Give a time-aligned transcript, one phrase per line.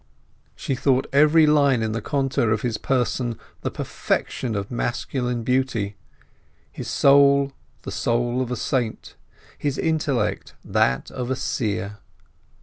[0.55, 5.95] She thought every line in the contour of his person the perfection of masculine beauty,
[6.71, 7.51] his soul
[7.83, 9.13] the soul of a saint,
[9.59, 11.99] his intellect that of a seer.